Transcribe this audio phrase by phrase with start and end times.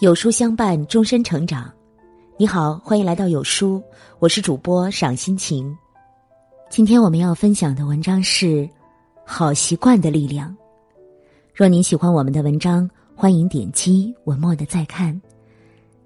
[0.00, 1.70] 有书相伴，终身成长。
[2.38, 3.82] 你好，欢迎来到有书，
[4.18, 5.76] 我是主播赏心情。
[6.70, 8.46] 今天我们要分享的文章是
[9.26, 10.48] 《好习惯的力量》。
[11.54, 15.20] 若您喜欢我们的文章，欢迎点击文末的再看。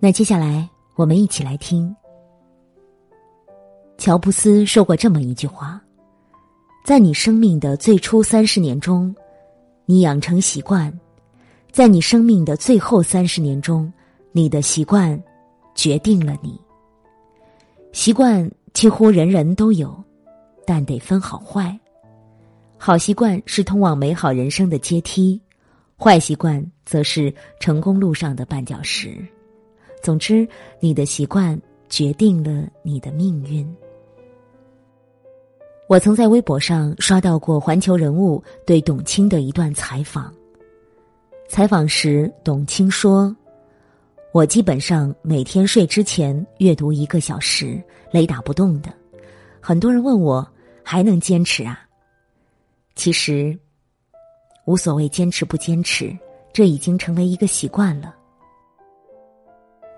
[0.01, 1.95] 那接下来我们一起来听。
[3.97, 5.81] 乔布斯说过这么一句话：
[6.85, 9.15] 在你生命的最初三十年中，
[9.87, 10.93] 你养成习惯。
[11.75, 13.93] 在你生命的最后三十年中，
[14.31, 15.21] 你的习惯
[15.75, 16.57] 决定了你。
[17.91, 19.93] 习惯几乎人人都有，
[20.65, 21.77] 但得分好坏。
[22.79, 25.41] 好习惯是通往美好人生的阶梯，
[25.99, 29.19] 坏习惯则是成功路上的绊脚石。
[30.01, 30.47] 总之，
[30.79, 33.69] 你的习惯决定了你的命运。
[35.89, 40.33] 我曾在微博上刷到过《环球人物》对董卿的一段采访。
[41.47, 43.35] 采访时，董卿说
[44.33, 48.93] ：“我基本上每天睡之前阅读一个小时，雷打不动的。
[49.61, 50.47] 很多人问我
[50.83, 51.79] 还能坚持啊？
[52.97, 53.57] 其实
[54.65, 56.17] 无所谓坚持不坚持，
[56.53, 58.15] 这已经成为一个习惯了。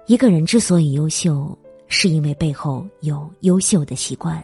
[0.06, 1.56] 一个人之所以优秀，
[1.88, 4.42] 是因为背后有优秀的习惯。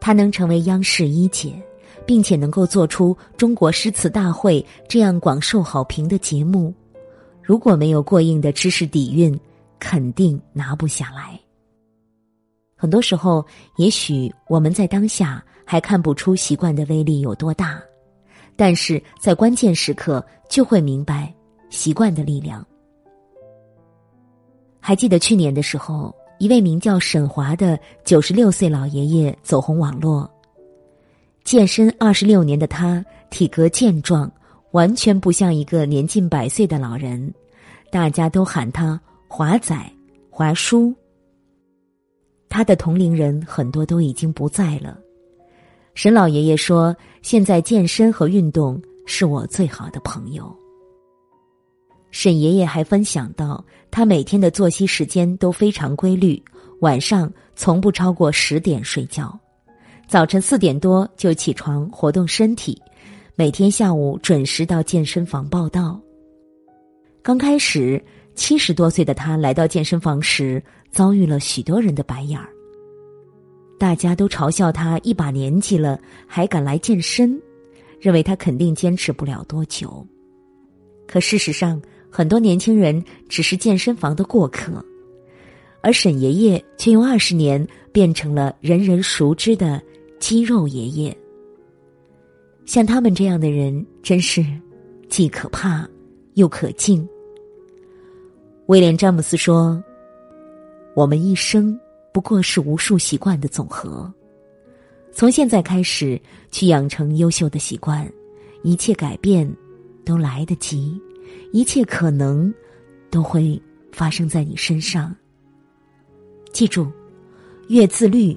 [0.00, 1.60] 他能成为央视一姐。”
[2.06, 6.72] 并且能够做出《中国诗词大会》这样广受好评的节目，
[7.42, 9.38] 如果没有过硬的知识底蕴，
[9.78, 11.38] 肯定拿不下来。
[12.76, 13.44] 很多时候，
[13.76, 17.82] 也许我们在当下还看不出习惯的威力有多大，
[18.54, 21.34] 但是在关键时刻就会明白
[21.70, 22.64] 习惯的力量。
[24.78, 30.30] 还记得去年的时候，一位名叫沈华的九十六岁老爷爷走红网络。
[31.46, 34.28] 健身二十六年的他，体格健壮，
[34.72, 37.32] 完全不像一个年近百岁的老人。
[37.88, 39.80] 大家都喊他“华仔
[40.28, 40.92] ”“华叔”。
[42.50, 44.98] 他的同龄人很多都已经不在了。
[45.94, 50.52] 沈老爷爷说：“现在健身和运动是我最好的朋友。”
[52.10, 56.42] 沈爷爷还分享到，他每天的作息时间都非常规律，
[56.80, 59.38] 晚上从不超过十点睡觉。
[60.08, 62.80] 早晨四点多就起床活动身体，
[63.34, 66.00] 每天下午准时到健身房报道。
[67.22, 68.00] 刚开始，
[68.36, 70.62] 七十多岁的他来到健身房时，
[70.92, 72.48] 遭遇了许多人的白眼儿。
[73.80, 77.36] 大家都嘲笑他一把年纪了还敢来健身，
[78.00, 80.06] 认为他肯定坚持不了多久。
[81.08, 84.72] 可事实上，很多年轻人只是健身房的过客，
[85.82, 89.82] 而沈爷爷却用二十年变成了人人熟知的。
[90.18, 91.16] 肌肉爷爷，
[92.64, 94.44] 像他们这样的人，真是
[95.08, 95.88] 既可怕
[96.34, 97.06] 又可敬。
[98.66, 99.82] 威廉·詹姆斯说
[100.96, 101.78] ：“我们一生
[102.12, 104.12] 不过是无数习惯的总和。
[105.12, 108.10] 从现在开始，去养成优秀的习惯，
[108.62, 109.48] 一切改变
[110.04, 111.00] 都来得及，
[111.52, 112.52] 一切可能
[113.10, 113.60] 都会
[113.92, 115.14] 发生在你身上。
[116.52, 116.90] 记住，
[117.68, 118.36] 越自律，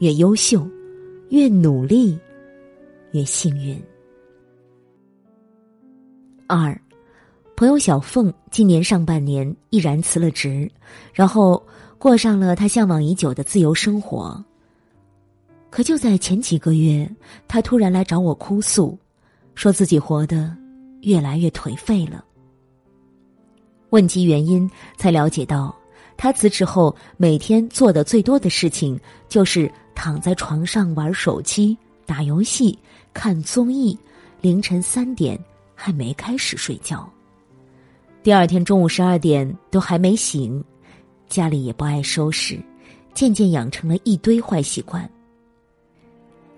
[0.00, 0.68] 越优秀。”
[1.32, 2.18] 越努力，
[3.12, 3.82] 越幸运。
[6.46, 6.78] 二，
[7.56, 10.70] 朋友小凤今年上半年毅然辞了职，
[11.14, 11.66] 然后
[11.96, 14.44] 过上了他向往已久的自由生活。
[15.70, 17.10] 可就在前几个月，
[17.48, 18.98] 他突然来找我哭诉，
[19.54, 20.54] 说自己活得
[21.00, 22.22] 越来越颓废了。
[23.88, 25.74] 问及原因，才了解到，
[26.14, 29.00] 他辞职后每天做的最多的事情
[29.30, 29.72] 就是。
[29.94, 31.76] 躺在床上玩手机、
[32.06, 32.78] 打游戏、
[33.12, 33.98] 看综艺，
[34.40, 35.38] 凌晨三点
[35.74, 37.08] 还没开始睡觉。
[38.22, 40.62] 第二天中午十二点都还没醒，
[41.28, 42.60] 家里也不爱收拾，
[43.14, 45.08] 渐渐养成了一堆坏习惯。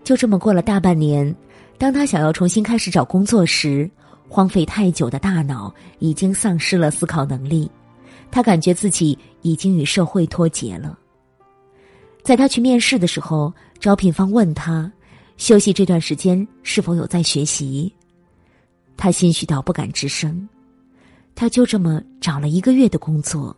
[0.02, 1.34] 就这么过了大半年，
[1.78, 3.90] 当他想要重新开始找工作时，
[4.28, 7.70] 荒废太久的大脑已经丧失了思考能力，
[8.30, 10.98] 他感觉自己已经与社会脱节了。
[12.24, 14.90] 在他去面试的时候，招聘方问他
[15.36, 17.92] ：“休息这段时间是否有在学习？”
[18.96, 20.48] 他心虚到不敢吱声。
[21.34, 23.54] 他就这么找了一个月的工作，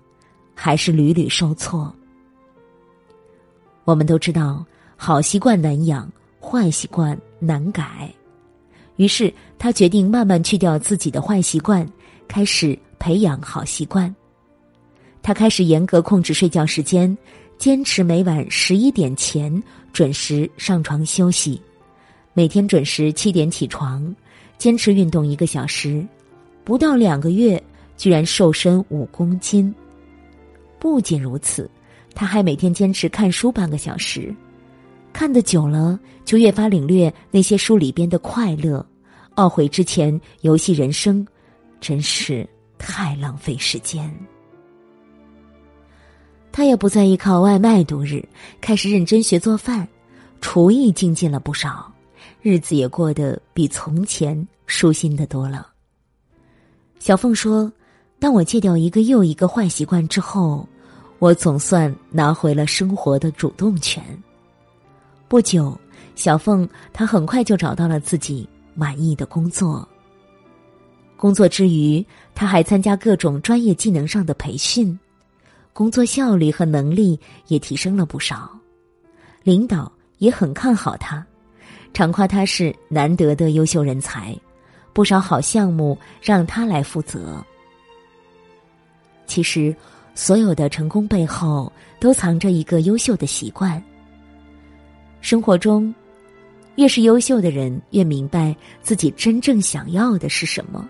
[0.52, 1.94] 还是屡屡受挫。
[3.84, 4.66] 我们都知道，
[4.96, 6.10] 好习惯难养，
[6.40, 8.12] 坏习惯难改。
[8.96, 11.86] 于是他决定慢慢去掉自己的坏习惯，
[12.26, 14.12] 开始培养好习惯。
[15.22, 17.16] 他开始严格控制睡觉时间。
[17.58, 19.62] 坚持每晚十一点前
[19.92, 21.60] 准时上床休息，
[22.34, 24.14] 每天准时七点起床，
[24.58, 26.06] 坚持运动一个小时，
[26.64, 27.60] 不到两个月
[27.96, 29.74] 居然瘦身五公斤。
[30.78, 31.68] 不仅如此，
[32.14, 34.32] 他还每天坚持看书半个小时，
[35.12, 38.86] 看得久了，就越发领略那些书里边的快乐，
[39.36, 41.26] 懊悔之前游戏人生，
[41.80, 44.14] 真是太浪费时间。
[46.56, 48.26] 他也不再依靠外卖度日，
[48.62, 49.86] 开始认真学做饭，
[50.40, 51.92] 厨艺精进了不少，
[52.40, 55.66] 日子也过得比从前舒心的多了。
[56.98, 57.70] 小凤说
[58.18, 60.66] ：“当我戒掉一个又一个坏习惯之后，
[61.18, 64.02] 我总算拿回了生活的主动权。”
[65.28, 65.78] 不久，
[66.14, 69.86] 小凤她很快就找到了自己满意的工作。
[71.18, 72.02] 工作之余，
[72.34, 74.98] 她还参加各种专业技能上的培训。
[75.76, 78.50] 工作效率和能力也提升了不少，
[79.42, 81.22] 领导也很看好他，
[81.92, 84.34] 常夸他是难得的优秀人才，
[84.94, 87.44] 不少好项目让他来负责。
[89.26, 89.76] 其实，
[90.14, 91.70] 所有的成功背后
[92.00, 93.80] 都藏着一个优秀的习惯。
[95.20, 95.94] 生活中，
[96.76, 100.88] 越是优秀的人，越明白自己真正想要的是什么，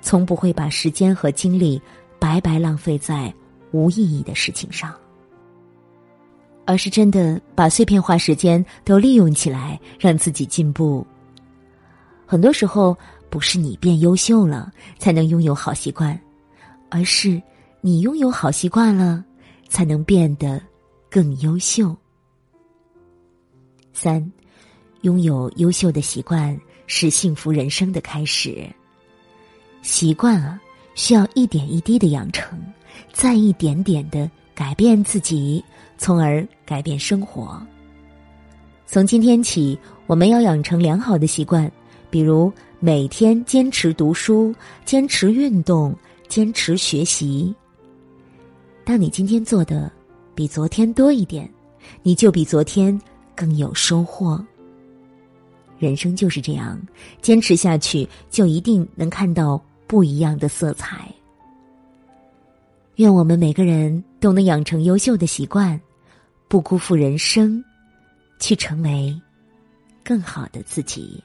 [0.00, 1.82] 从不会把时间和精力
[2.20, 3.34] 白白浪费在。
[3.72, 4.94] 无意义的事情上，
[6.64, 11.06] 而是真的把碎片化时间都利用起来，让自己进步。
[12.26, 12.96] 很多时候，
[13.28, 16.18] 不是你变优秀了才能拥有好习惯，
[16.88, 17.42] 而是
[17.80, 19.24] 你拥有好习惯了，
[19.68, 20.60] 才能变得
[21.08, 21.96] 更优秀。
[23.92, 24.32] 三，
[25.02, 28.64] 拥有优秀的习惯是幸福人生的开始。
[29.82, 30.60] 习惯啊，
[31.00, 32.58] 需要一点一滴的养成。
[33.10, 35.64] 再一点点的改变自己，
[35.96, 37.58] 从而改变生活。
[38.84, 41.72] 从今天起，我们要养成良好的习惯，
[42.10, 44.54] 比如每天坚持读书、
[44.84, 45.96] 坚持运动、
[46.28, 47.54] 坚持学习。
[48.84, 49.90] 当你今天做的
[50.34, 51.50] 比昨天多一点，
[52.02, 53.00] 你就比昨天
[53.34, 54.38] 更有收获。
[55.78, 56.78] 人生就是这样，
[57.22, 59.58] 坚持下去，就一定能看到
[59.90, 61.12] 不一样的色彩。
[62.94, 65.80] 愿我们每个人都能养成优秀的习惯，
[66.46, 67.60] 不辜负人生，
[68.38, 69.20] 去成为
[70.04, 71.20] 更好的自己。